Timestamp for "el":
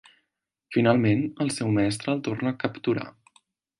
1.45-1.53, 2.17-2.25